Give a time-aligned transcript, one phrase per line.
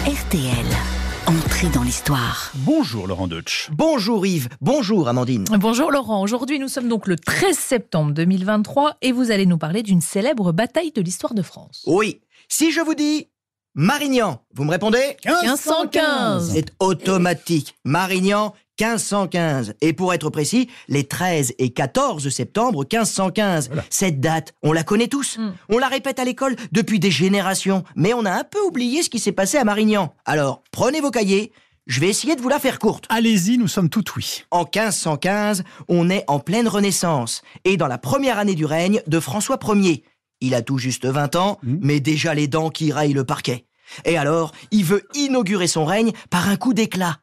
[0.00, 0.66] RTL.
[1.26, 2.50] Entrée dans l'histoire.
[2.56, 3.68] Bonjour Laurent Deutsch.
[3.72, 5.44] Bonjour Yves, bonjour Amandine.
[5.60, 9.84] Bonjour Laurent, aujourd'hui nous sommes donc le 13 septembre 2023 et vous allez nous parler
[9.84, 11.84] d'une célèbre bataille de l'histoire de France.
[11.86, 13.28] Oui, si je vous dis
[13.74, 15.16] Marignan, vous me répondez?
[15.24, 17.76] 1515 C'est automatique.
[17.84, 19.74] Marignan, 1515.
[19.80, 23.70] Et pour être précis, les 13 et 14 septembre 1515.
[23.90, 25.38] Cette date, on la connaît tous.
[25.38, 25.52] Mm.
[25.70, 27.84] On la répète à l'école depuis des générations.
[27.96, 30.14] Mais on a un peu oublié ce qui s'est passé à Marignan.
[30.24, 31.52] Alors, prenez vos cahiers.
[31.88, 33.06] Je vais essayer de vous la faire courte.
[33.08, 34.44] Allez-y, nous sommes tout oui.
[34.52, 39.18] En 1515, on est en pleine Renaissance et dans la première année du règne de
[39.18, 40.04] François Ier.
[40.40, 41.78] Il a tout juste 20 ans, Mhm.
[41.82, 43.66] mais déjà les dents qui rayent le parquet.
[44.04, 47.18] Et alors, il veut inaugurer son règne par un coup d'éclat.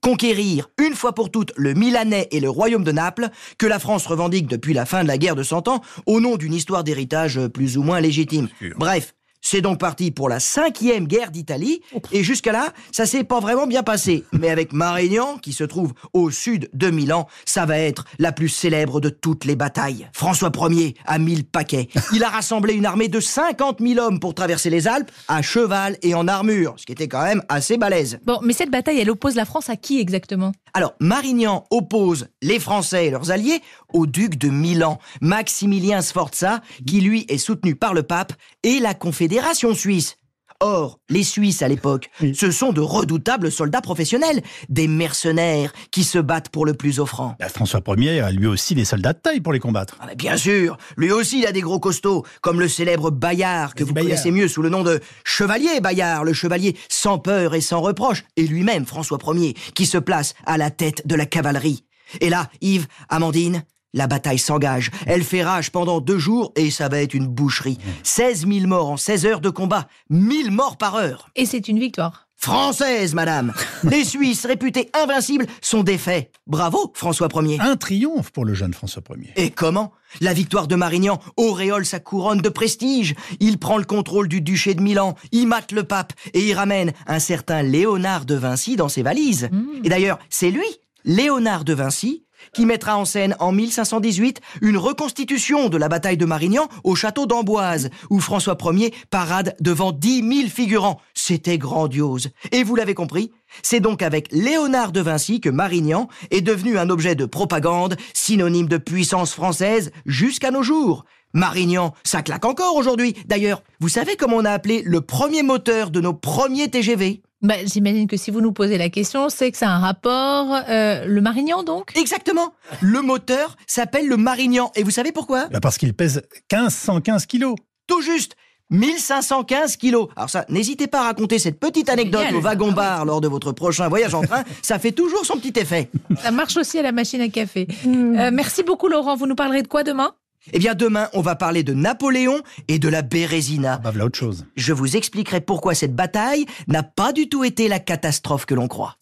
[0.00, 4.06] Conquérir une fois pour toutes le Milanais et le royaume de Naples, que la France
[4.06, 7.46] revendique depuis la fin de la guerre de Cent Ans, au nom d'une histoire d'héritage
[7.48, 8.48] plus ou moins légitime.
[8.76, 13.40] Bref, c'est donc parti pour la cinquième guerre d'Italie, et jusqu'à là, ça s'est pas
[13.40, 14.24] vraiment bien passé.
[14.32, 18.48] Mais avec Marignan, qui se trouve au sud de Milan, ça va être la plus
[18.48, 20.08] célèbre de toutes les batailles.
[20.14, 21.88] François Ier a mis le paquet.
[22.14, 25.98] Il a rassemblé une armée de 50 000 hommes pour traverser les Alpes, à cheval
[26.00, 28.18] et en armure, ce qui était quand même assez balèze.
[28.24, 30.52] Bon, mais cette bataille, elle oppose la France à qui exactement?
[30.72, 33.60] Alors, Marignan oppose les Français et leurs alliés
[33.92, 38.94] au duc de Milan, Maximilien Sforza, qui lui est soutenu par le pape et la
[38.94, 39.33] Confédération
[39.74, 40.16] suisse.
[40.60, 42.34] Or, les Suisses à l'époque, Oui.
[42.34, 47.34] ce sont de redoutables soldats professionnels, des mercenaires qui se battent pour le plus offrant.
[47.40, 49.96] Bah, François Ier a lui aussi des soldats de taille pour les combattre.
[50.00, 53.74] Ah, mais bien sûr, lui aussi il a des gros costauds, comme le célèbre Bayard,
[53.74, 54.10] que vous Bayard.
[54.10, 58.24] connaissez mieux sous le nom de Chevalier Bayard, le chevalier sans peur et sans reproche,
[58.36, 61.84] et lui-même François Ier, qui se place à la tête de la cavalerie.
[62.20, 64.90] Et là, Yves, Amandine, la bataille s'engage.
[65.06, 67.78] Elle fait rage pendant deux jours et ça va être une boucherie.
[68.02, 71.30] 16 000 morts en 16 heures de combat, 1000 morts par heure.
[71.36, 72.28] Et c'est une victoire.
[72.36, 76.30] Française, madame Les Suisses, réputés invincibles, sont défaits.
[76.46, 77.58] Bravo, François Ier.
[77.58, 79.32] Un triomphe pour le jeune François Ier.
[79.36, 79.92] Et comment?
[80.20, 83.14] La victoire de Marignan auréole sa couronne de prestige.
[83.40, 86.92] Il prend le contrôle du duché de Milan, il mate le pape et il ramène
[87.06, 89.48] un certain Léonard de Vinci dans ses valises.
[89.82, 90.66] Et d'ailleurs, c'est lui,
[91.04, 96.24] Léonard de Vinci, qui mettra en scène en 1518 une reconstitution de la bataille de
[96.24, 101.00] Marignan au château d'Amboise, où François Ier parade devant 10 000 figurants.
[101.14, 102.30] C'était grandiose.
[102.52, 103.30] Et vous l'avez compris,
[103.62, 108.68] c'est donc avec Léonard de Vinci que Marignan est devenu un objet de propagande, synonyme
[108.68, 111.04] de puissance française jusqu'à nos jours.
[111.34, 113.16] Marignan, ça claque encore aujourd'hui.
[113.26, 117.54] D'ailleurs, vous savez comment on a appelé le premier moteur de nos premiers TGV Bah,
[117.64, 120.54] J'imagine que si vous nous posez la question, c'est que ça a un rapport.
[120.68, 121.96] euh, le Marignan donc?
[121.96, 122.54] Exactement.
[122.80, 124.72] Le moteur s'appelle le Marignan.
[124.74, 125.46] Et vous savez pourquoi?
[125.48, 127.54] Bah, parce qu'il pèse 1515 kilos.
[127.86, 128.34] Tout juste
[128.70, 130.08] 1515 kilos.
[130.16, 133.52] Alors ça, n'hésitez pas à raconter cette petite anecdote génial, au wagon-bar lors de votre
[133.52, 134.42] prochain voyage en train.
[134.62, 135.90] Ça fait toujours son petit effet.
[136.22, 137.68] Ça marche aussi à la machine à café.
[137.86, 140.14] Euh, merci beaucoup Laurent, vous nous parlerez de quoi demain?
[140.52, 143.78] Eh bien, demain, on va parler de Napoléon et de la Bérésina.
[143.78, 144.44] Bah, voilà autre chose.
[144.56, 148.68] Je vous expliquerai pourquoi cette bataille n'a pas du tout été la catastrophe que l'on
[148.68, 148.92] croit.